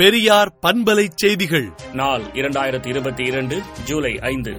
[0.00, 1.66] பெரியார் பண்பலை செய்திகள்
[1.94, 3.56] நாள் இரண்டாயிரத்தி இருபத்தி இரண்டு
[3.84, 4.52] ஜூலை ஐந்து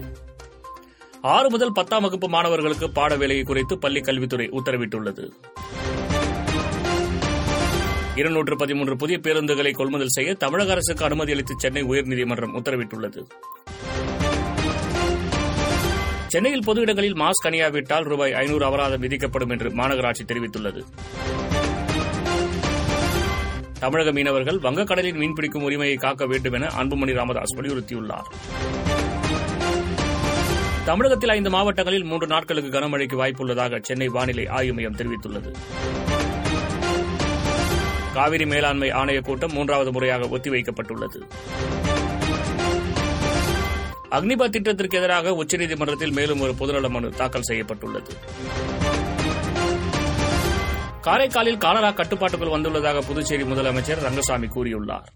[1.28, 5.26] ஆறு முதல் பத்தாம் வகுப்பு மாணவர்களுக்கு பாட வேலையை குறைத்து பள்ளிக் கல்வித்துறை உத்தரவிட்டுள்ளது
[8.15, 13.22] இருநூற்று பதிமூன்று புதிய பேருந்துகளை கொள்முதல் செய்ய தமிழக அரசுக்கு அனுமதி அளித்து சென்னை உயர்நீதிமன்றம் உத்தரவிட்டுள்ளது
[16.27, 20.81] சென்னையில் பொது இடங்களில் மாஸ்க் அணியாவிட்டால் ரூபாய் ஐநூறு அபராதம் விதிக்கப்படும் என்று மாநகராட்சி தெரிவித்துள்ளது
[23.81, 28.27] தமிழக மீனவர்கள் வங்கக்கடலில் மீன்பிடிக்கும் உரிமையை காக்க வேண்டும் என அன்புமணி ராமதாஸ் வலியுறுத்தியுள்ளார்
[30.85, 35.52] தமிழகத்தில் ஐந்து மாவட்டங்களில் மூன்று நாட்களுக்கு கனமழைக்கு வாய்ப்புள்ளதாக சென்னை வானிலை ஆய்வு மையம் தெரிவித்துள்ளது
[38.13, 41.20] காவிரி மேலாண்மை ஆணையக் கூட்டம் மூன்றாவது முறையாக ஒத்திவைக்கப்பட்டுள்ளது
[44.11, 48.13] அக்னிபத் திட்டத்திற்கு எதிராக உச்சநீதிமன்றத்தில் மேலும் ஒரு பொதுநல மனு தாக்கல் செய்யப்பட்டுள்ளது
[51.02, 55.08] காரைக்காலில் காலரா கட்டுப்பாட்டுக்குள் வந்துள்ளதாக புதுச்சேரி முதலமைச்சர் ரங்கசாமி கூறியுள்ளார்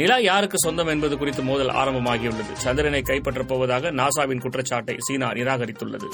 [0.00, 6.08] நிலா யாருக்கு சொந்தம் என்பது குறித்து மோதல் ஆரம்பமாகியுள்ளது சந்திரனை கைப்பற்றப் போவதாக நாசாவின் குற்றச்சாட்டை சீனா நிராகரித்துள்ளது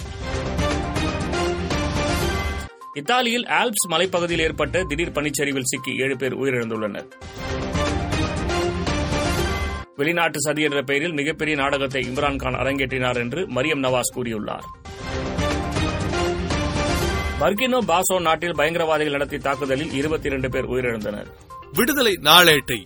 [2.94, 7.08] இத்தாலியில் ஆல்ப்ஸ் மலைப்பகுதியில் ஏற்பட்ட திடீர் பனிச்சரிவில் சிக்கி ஏழு பேர் உயிரிழந்துள்ளனர்
[9.98, 14.66] வெளிநாட்டு சதி என்ற பெயரில் மிகப்பெரிய நாடகத்தை இம்ரான்கான் அரங்கேற்றினார் என்று மரியம் நவாஸ் கூறியுள்ளார்
[17.44, 21.26] பர்கினோ பாசோ நாட்டில் பயங்கரவாதிகள் நடத்திய தாக்குதலில் இருபத்தி இரண்டு பேர் உயிரிழந்தனர்
[21.72, 22.78] விடுதலை நாளேட்டை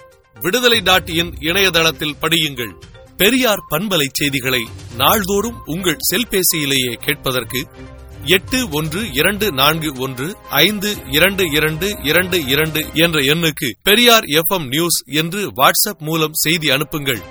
[0.37, 2.73] விடுதலை நாட்டியின் இணையதளத்தில் படியுங்கள்
[3.17, 4.63] பெரியார் பண்பலை செய்திகளை
[4.97, 7.61] நாள்தோறும் உங்கள் செல்பேசியிலேயே கேட்பதற்கு
[8.27, 10.29] எட்டு ஒன்று இரண்டு நான்கு ஒன்று
[10.61, 17.23] ஐந்து இரண்டு இரண்டு இரண்டு இரண்டு என்ற எண்ணுக்கு பெரியார் எஃப் நியூஸ் என்று வாட்ஸ்அப் மூலம் செய்தி அனுப்புங்கள்